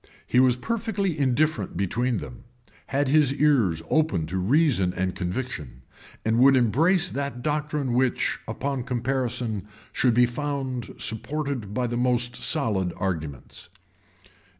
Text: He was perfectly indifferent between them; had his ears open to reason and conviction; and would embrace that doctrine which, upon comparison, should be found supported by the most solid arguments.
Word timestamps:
He 0.25 0.39
was 0.39 0.55
perfectly 0.55 1.15
indifferent 1.15 1.77
between 1.77 2.17
them; 2.17 2.45
had 2.87 3.07
his 3.09 3.35
ears 3.35 3.83
open 3.87 4.25
to 4.25 4.39
reason 4.39 4.95
and 4.95 5.13
conviction; 5.13 5.83
and 6.25 6.39
would 6.39 6.55
embrace 6.55 7.07
that 7.09 7.43
doctrine 7.43 7.93
which, 7.93 8.39
upon 8.47 8.81
comparison, 8.81 9.67
should 9.93 10.15
be 10.15 10.25
found 10.25 10.95
supported 10.97 11.75
by 11.75 11.85
the 11.85 11.97
most 11.97 12.37
solid 12.41 12.93
arguments. 12.97 13.69